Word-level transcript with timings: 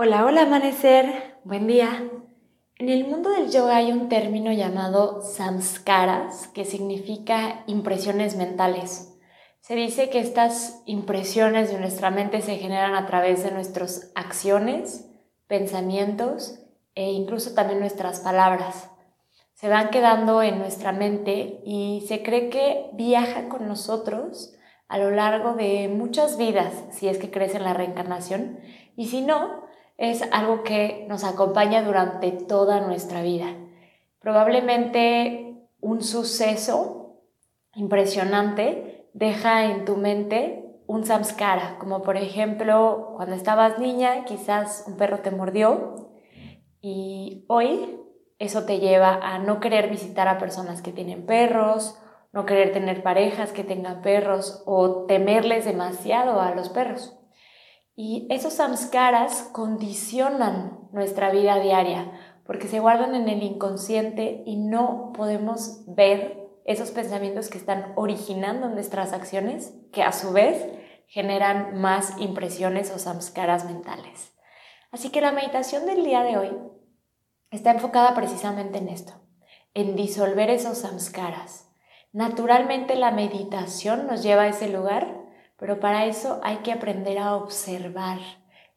Hola, 0.00 0.24
hola 0.24 0.42
amanecer, 0.42 1.40
buen 1.42 1.66
día. 1.66 2.08
En 2.76 2.88
el 2.88 3.04
mundo 3.08 3.30
del 3.30 3.50
yoga 3.50 3.78
hay 3.78 3.90
un 3.90 4.08
término 4.08 4.52
llamado 4.52 5.22
samskaras, 5.22 6.46
que 6.54 6.64
significa 6.64 7.64
impresiones 7.66 8.36
mentales. 8.36 9.18
Se 9.58 9.74
dice 9.74 10.08
que 10.08 10.20
estas 10.20 10.84
impresiones 10.86 11.72
de 11.72 11.80
nuestra 11.80 12.12
mente 12.12 12.42
se 12.42 12.58
generan 12.58 12.94
a 12.94 13.06
través 13.06 13.42
de 13.42 13.50
nuestras 13.50 14.12
acciones, 14.14 15.10
pensamientos 15.48 16.60
e 16.94 17.10
incluso 17.10 17.54
también 17.54 17.80
nuestras 17.80 18.20
palabras. 18.20 18.92
Se 19.54 19.68
van 19.68 19.90
quedando 19.90 20.44
en 20.44 20.60
nuestra 20.60 20.92
mente 20.92 21.60
y 21.64 22.04
se 22.06 22.22
cree 22.22 22.50
que 22.50 22.88
viajan 22.92 23.48
con 23.48 23.66
nosotros 23.66 24.54
a 24.86 24.96
lo 24.96 25.10
largo 25.10 25.54
de 25.54 25.88
muchas 25.88 26.38
vidas, 26.38 26.72
si 26.92 27.08
es 27.08 27.18
que 27.18 27.32
crees 27.32 27.56
en 27.56 27.64
la 27.64 27.74
reencarnación, 27.74 28.60
y 28.94 29.08
si 29.08 29.22
no, 29.22 29.66
es 29.98 30.22
algo 30.30 30.62
que 30.62 31.04
nos 31.08 31.24
acompaña 31.24 31.82
durante 31.82 32.30
toda 32.30 32.80
nuestra 32.80 33.20
vida. 33.20 33.54
Probablemente 34.20 35.56
un 35.80 36.02
suceso 36.02 37.20
impresionante 37.74 39.08
deja 39.12 39.66
en 39.66 39.84
tu 39.84 39.96
mente 39.96 40.64
un 40.86 41.04
samskara, 41.04 41.76
como 41.78 42.02
por 42.02 42.16
ejemplo 42.16 43.12
cuando 43.16 43.34
estabas 43.34 43.78
niña 43.78 44.24
quizás 44.24 44.84
un 44.86 44.96
perro 44.96 45.18
te 45.18 45.30
mordió 45.30 46.12
y 46.80 47.44
hoy 47.48 48.00
eso 48.38 48.64
te 48.64 48.78
lleva 48.78 49.14
a 49.14 49.38
no 49.40 49.58
querer 49.58 49.90
visitar 49.90 50.28
a 50.28 50.38
personas 50.38 50.80
que 50.80 50.92
tienen 50.92 51.26
perros, 51.26 51.98
no 52.32 52.46
querer 52.46 52.72
tener 52.72 53.02
parejas 53.02 53.52
que 53.52 53.64
tengan 53.64 54.00
perros 54.00 54.62
o 54.64 55.06
temerles 55.06 55.64
demasiado 55.64 56.40
a 56.40 56.54
los 56.54 56.68
perros. 56.68 57.17
Y 58.00 58.28
esos 58.30 58.52
samskaras 58.52 59.48
condicionan 59.50 60.88
nuestra 60.92 61.32
vida 61.32 61.58
diaria 61.58 62.12
porque 62.46 62.68
se 62.68 62.78
guardan 62.78 63.16
en 63.16 63.28
el 63.28 63.42
inconsciente 63.42 64.44
y 64.46 64.54
no 64.54 65.12
podemos 65.16 65.82
ver 65.88 66.38
esos 66.64 66.92
pensamientos 66.92 67.48
que 67.48 67.58
están 67.58 67.94
originando 67.96 68.68
nuestras 68.68 69.12
acciones, 69.12 69.74
que 69.92 70.04
a 70.04 70.12
su 70.12 70.32
vez 70.32 70.64
generan 71.08 71.80
más 71.80 72.16
impresiones 72.20 72.92
o 72.94 73.00
samskaras 73.00 73.64
mentales. 73.64 74.32
Así 74.92 75.10
que 75.10 75.20
la 75.20 75.32
meditación 75.32 75.84
del 75.84 76.04
día 76.04 76.22
de 76.22 76.38
hoy 76.38 76.56
está 77.50 77.72
enfocada 77.72 78.14
precisamente 78.14 78.78
en 78.78 78.90
esto, 78.90 79.14
en 79.74 79.96
disolver 79.96 80.50
esos 80.50 80.78
samskaras. 80.78 81.68
Naturalmente 82.12 82.94
la 82.94 83.10
meditación 83.10 84.06
nos 84.06 84.22
lleva 84.22 84.42
a 84.42 84.48
ese 84.50 84.68
lugar 84.68 85.18
pero 85.58 85.80
para 85.80 86.06
eso 86.06 86.40
hay 86.42 86.58
que 86.58 86.72
aprender 86.72 87.18
a 87.18 87.34
observar, 87.34 88.18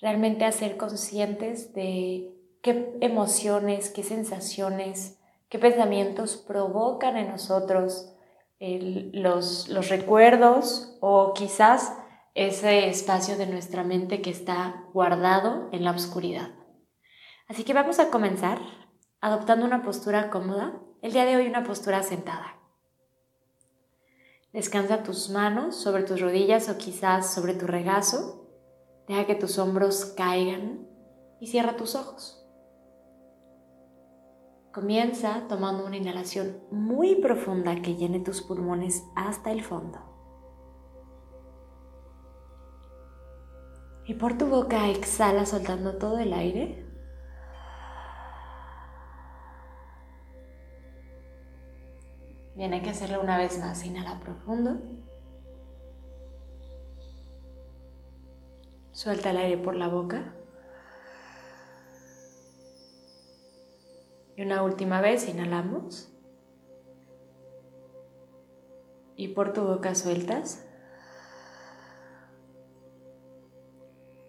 realmente 0.00 0.44
a 0.44 0.52
ser 0.52 0.76
conscientes 0.76 1.72
de 1.72 2.32
qué 2.62 2.96
emociones, 3.00 3.90
qué 3.90 4.02
sensaciones, 4.02 5.18
qué 5.48 5.58
pensamientos 5.58 6.36
provocan 6.36 7.16
en 7.16 7.30
nosotros 7.30 8.12
los, 8.58 9.68
los 9.68 9.88
recuerdos 9.88 10.96
o 11.00 11.32
quizás 11.34 11.92
ese 12.34 12.88
espacio 12.88 13.36
de 13.36 13.46
nuestra 13.46 13.82
mente 13.82 14.20
que 14.20 14.30
está 14.30 14.84
guardado 14.92 15.68
en 15.72 15.84
la 15.84 15.92
oscuridad. 15.92 16.50
Así 17.48 17.64
que 17.64 17.74
vamos 17.74 17.98
a 17.98 18.10
comenzar 18.10 18.60
adoptando 19.20 19.64
una 19.64 19.82
postura 19.82 20.30
cómoda, 20.30 20.78
el 21.00 21.12
día 21.12 21.24
de 21.24 21.36
hoy 21.36 21.46
una 21.46 21.64
postura 21.64 22.02
sentada. 22.02 22.56
Descansa 24.56 25.02
tus 25.02 25.28
manos 25.28 25.76
sobre 25.76 26.02
tus 26.04 26.18
rodillas 26.18 26.70
o 26.70 26.78
quizás 26.78 27.30
sobre 27.30 27.52
tu 27.52 27.66
regazo. 27.66 28.48
Deja 29.06 29.26
que 29.26 29.34
tus 29.34 29.58
hombros 29.58 30.14
caigan 30.16 30.88
y 31.38 31.48
cierra 31.48 31.76
tus 31.76 31.94
ojos. 31.94 32.42
Comienza 34.72 35.46
tomando 35.46 35.84
una 35.84 35.98
inhalación 35.98 36.62
muy 36.70 37.16
profunda 37.16 37.82
que 37.82 37.96
llene 37.96 38.20
tus 38.20 38.40
pulmones 38.40 39.04
hasta 39.14 39.52
el 39.52 39.62
fondo. 39.62 39.98
Y 44.06 44.14
por 44.14 44.38
tu 44.38 44.46
boca 44.46 44.88
exhala 44.88 45.44
soltando 45.44 45.98
todo 45.98 46.18
el 46.18 46.32
aire. 46.32 46.85
Bien, 52.56 52.72
hay 52.72 52.80
que 52.80 52.88
hacerlo 52.88 53.20
una 53.20 53.36
vez 53.36 53.58
más. 53.58 53.84
Inhala 53.84 54.18
profundo. 54.18 54.80
Suelta 58.92 59.30
el 59.30 59.36
aire 59.36 59.58
por 59.58 59.76
la 59.76 59.88
boca. 59.88 60.34
Y 64.36 64.42
una 64.42 64.62
última 64.62 65.02
vez 65.02 65.28
inhalamos. 65.28 66.10
Y 69.16 69.28
por 69.28 69.52
tu 69.52 69.62
boca 69.62 69.94
sueltas. 69.94 70.66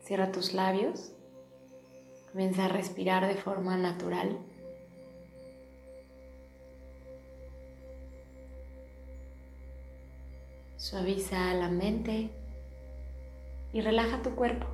Cierra 0.02 0.34
tus 0.34 0.54
labios. 0.54 1.14
Comienza 2.34 2.66
a 2.66 2.68
respirar 2.68 3.26
de 3.26 3.36
forma 3.36 3.78
natural. 3.78 4.38
Suaviza 10.90 11.54
la 11.54 11.68
mente 11.68 12.30
y 13.74 13.82
relaja 13.82 14.22
tu 14.22 14.34
cuerpo. 14.36 14.68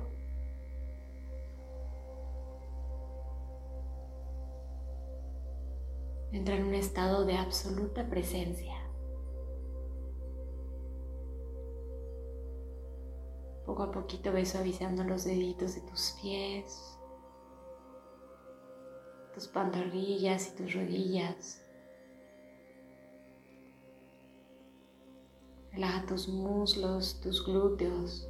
Entra 6.30 6.54
en 6.54 6.66
un 6.66 6.74
estado 6.74 7.24
de 7.24 7.36
absoluta 7.36 8.08
presencia. 8.08 8.76
Poco 13.66 13.82
a 13.82 13.90
poquito 13.90 14.32
ve 14.32 14.46
suavizando 14.46 15.02
los 15.02 15.24
deditos 15.24 15.74
de 15.74 15.80
tus 15.80 16.16
pies, 16.22 16.96
tus 19.34 19.48
pantorrillas 19.48 20.52
y 20.52 20.56
tus 20.58 20.74
rodillas. 20.74 21.63
Relaja 25.74 26.06
tus 26.06 26.28
muslos, 26.28 27.20
tus 27.20 27.44
glúteos, 27.44 28.28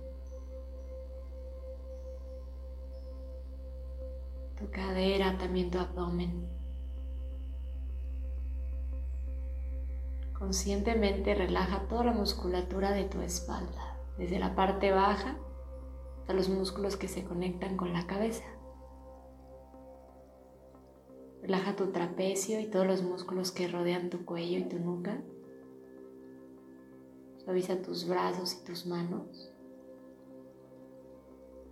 tu 4.59 4.71
cadera, 4.71 5.37
también 5.37 5.71
tu 5.71 5.79
abdomen. 5.79 6.49
Conscientemente 10.33 11.35
relaja 11.35 11.87
toda 11.87 12.05
la 12.05 12.13
musculatura 12.13 12.93
de 12.93 13.05
tu 13.05 13.21
espalda, 13.21 13.99
desde 14.17 14.39
la 14.39 14.55
parte 14.55 14.91
baja 14.91 15.37
hasta 16.21 16.33
los 16.33 16.49
músculos 16.49 16.97
que 16.97 17.09
se 17.09 17.25
conectan 17.25 17.77
con 17.77 17.93
la 17.93 18.07
cabeza. 18.07 18.45
Relaja 21.43 21.77
tu 21.77 21.93
trapecio 21.93 22.59
y 22.59 22.71
todos 22.71 22.87
los 22.87 23.03
músculos 23.03 23.53
que 23.53 23.69
rodean 23.69 24.09
tu 24.09 24.25
cuello 24.25 24.61
y 24.61 24.65
tu 24.65 24.79
nuca. 24.79 25.21
Suaviza 27.45 27.83
tus 27.83 28.09
brazos 28.09 28.55
y 28.55 28.65
tus 28.65 28.87
manos. 28.87 29.53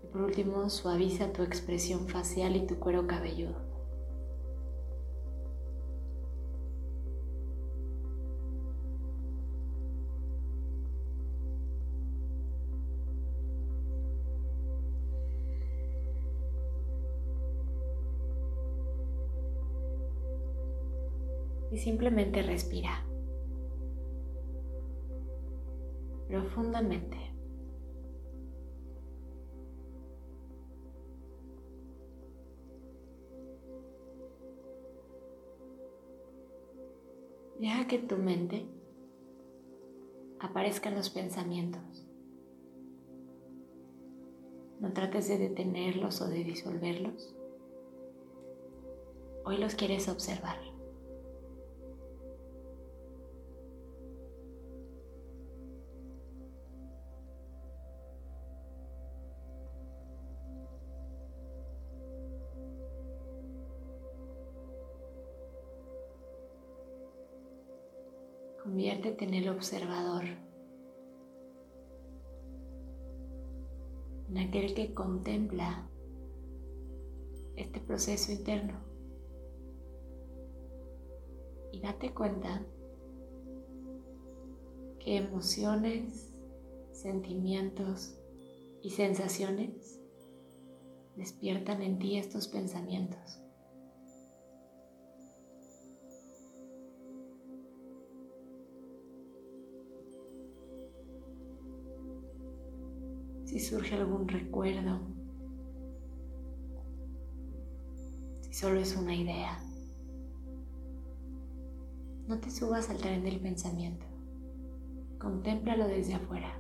Y 0.02 0.06
por 0.08 0.22
último, 0.22 0.68
suaviza 0.68 1.32
tu 1.32 1.42
expresión 1.42 2.08
facial 2.08 2.56
y 2.56 2.66
tu 2.66 2.78
cuero 2.78 3.06
cabelludo. 3.06 3.72
y 21.72 21.78
simplemente 21.78 22.42
respira. 22.42 23.02
profundamente. 26.32 27.18
Deja 37.60 37.86
que 37.86 37.98
tu 37.98 38.16
mente 38.16 38.66
aparezcan 40.40 40.94
los 40.94 41.10
pensamientos. 41.10 41.82
No 44.80 44.90
trates 44.94 45.28
de 45.28 45.36
detenerlos 45.36 46.22
o 46.22 46.28
de 46.28 46.44
disolverlos. 46.44 47.36
Hoy 49.44 49.58
los 49.58 49.74
quieres 49.74 50.08
observar. 50.08 50.71
Conviértete 68.62 69.24
en 69.24 69.34
el 69.34 69.48
observador, 69.48 70.22
en 74.28 74.38
aquel 74.38 74.72
que 74.74 74.94
contempla 74.94 75.90
este 77.56 77.80
proceso 77.80 78.30
interno. 78.30 78.78
Y 81.72 81.80
date 81.80 82.14
cuenta 82.14 82.64
que 85.00 85.16
emociones, 85.16 86.32
sentimientos 86.92 88.16
y 88.80 88.90
sensaciones 88.90 90.00
despiertan 91.16 91.82
en 91.82 91.98
ti 91.98 92.16
estos 92.16 92.46
pensamientos. 92.46 93.41
Si 103.52 103.60
surge 103.60 103.94
algún 103.94 104.28
recuerdo, 104.28 104.98
si 108.40 108.54
solo 108.54 108.80
es 108.80 108.96
una 108.96 109.14
idea. 109.14 109.62
No 112.26 112.40
te 112.40 112.50
subas 112.50 112.88
al 112.88 112.96
tren 112.96 113.22
del 113.24 113.40
pensamiento, 113.40 114.06
contémplalo 115.18 115.86
desde 115.86 116.14
afuera. 116.14 116.58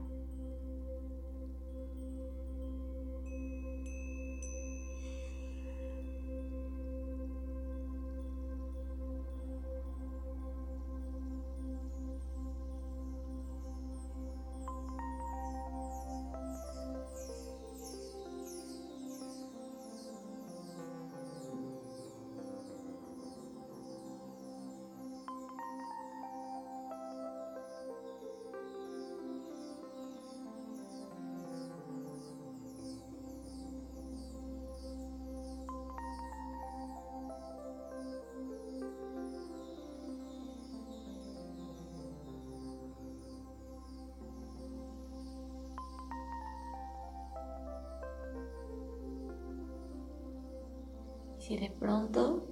Si 51.52 51.58
de 51.58 51.68
pronto 51.68 52.48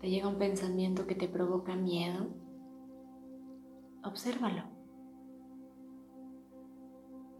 te 0.00 0.08
llega 0.08 0.28
un 0.28 0.38
pensamiento 0.38 1.04
que 1.08 1.16
te 1.16 1.26
provoca 1.26 1.74
miedo, 1.74 2.28
obsérvalo. 4.04 4.62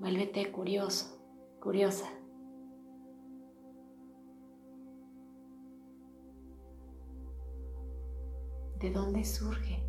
Vuélvete 0.00 0.50
curioso, 0.50 1.22
curiosa. 1.62 2.08
¿De 8.80 8.90
dónde 8.90 9.24
surge? 9.24 9.80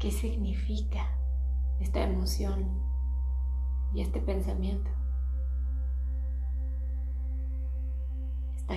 ¿Qué 0.00 0.10
significa 0.10 1.06
esta 1.78 2.02
emoción 2.02 2.82
y 3.94 4.00
este 4.00 4.20
pensamiento? 4.20 4.90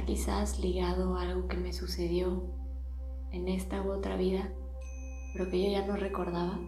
Quizás 0.06 0.60
ligado 0.60 1.16
a 1.16 1.22
algo 1.22 1.48
que 1.48 1.58
me 1.58 1.74
sucedió 1.74 2.44
en 3.32 3.48
esta 3.48 3.82
u 3.82 3.92
otra 3.92 4.16
vida, 4.16 4.52
pero 5.34 5.50
que 5.50 5.64
yo 5.64 5.72
ya 5.72 5.86
no 5.86 5.96
recordaba. 5.96 6.60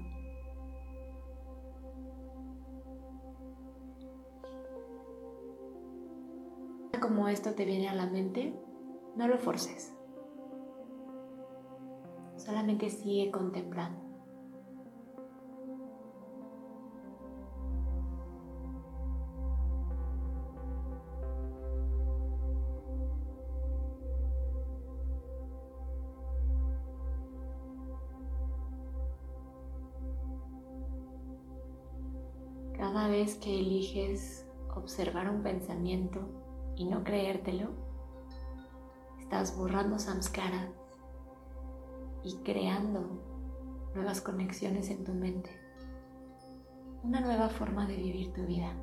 Como 7.02 7.30
esto 7.30 7.54
te 7.54 7.66
viene 7.66 7.88
a 7.88 7.96
la 7.96 8.08
mente, 8.08 8.54
no 9.16 9.28
lo 9.28 9.38
forces. 9.38 9.94
Solamente 12.36 12.90
sigue 12.90 13.32
contemplando. 13.32 14.07
Cada 32.98 33.10
vez 33.10 33.36
que 33.36 33.60
eliges 33.60 34.48
observar 34.76 35.30
un 35.30 35.44
pensamiento 35.44 36.20
y 36.76 36.86
no 36.86 37.04
creértelo, 37.04 37.70
estás 39.20 39.56
borrando 39.56 40.00
samskaras 40.00 40.72
y 42.24 42.38
creando 42.38 43.22
nuevas 43.94 44.20
conexiones 44.20 44.90
en 44.90 45.04
tu 45.04 45.14
mente, 45.14 45.52
una 47.04 47.22
nueva 47.22 47.50
forma 47.50 47.86
de 47.86 47.98
vivir 47.98 48.34
tu 48.34 48.48
vida. 48.48 48.74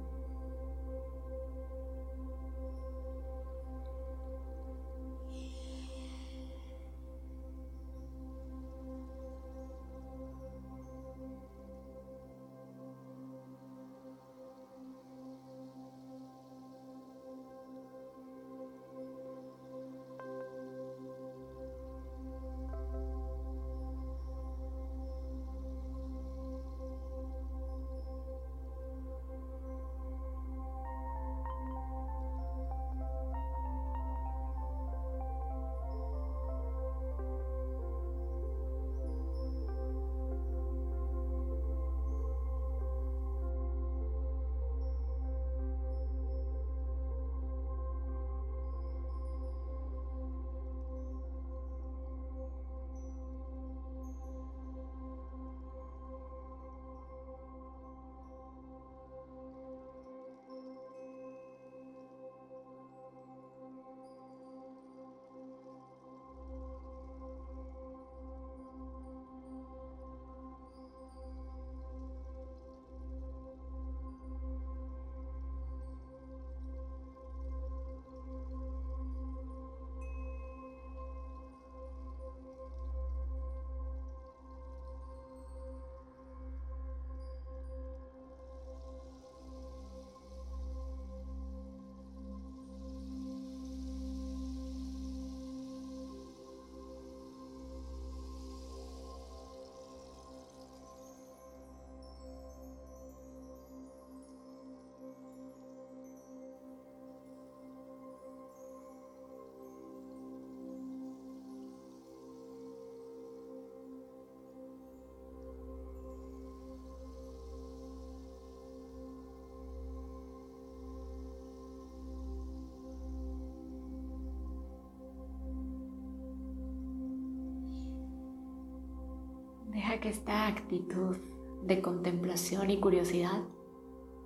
Que 130.05 130.11
esta 130.11 130.47
actitud 130.47 131.17
de 131.63 131.81
contemplación 131.81 132.69
y 132.69 132.79
curiosidad 132.79 133.41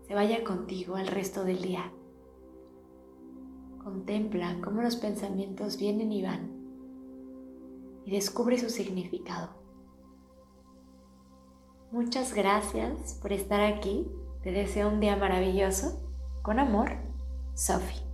se 0.09 0.13
vaya 0.13 0.43
contigo 0.43 0.97
al 0.97 1.07
resto 1.07 1.45
del 1.45 1.63
día. 1.63 1.93
Contempla 3.85 4.61
cómo 4.61 4.83
los 4.83 4.97
pensamientos 4.97 5.79
vienen 5.79 6.11
y 6.11 6.25
van 6.25 6.51
y 8.05 8.11
descubre 8.11 8.59
su 8.59 8.71
significado. 8.71 9.51
Muchas 11.93 12.35
gracias 12.35 13.15
por 13.23 13.33
estar 13.33 13.61
aquí. 13.61 14.09
Te 14.43 14.51
deseo 14.51 14.89
un 14.89 14.99
día 14.99 15.15
maravilloso. 15.15 16.03
Con 16.43 16.59
amor, 16.59 16.91
Sophie. 17.55 18.08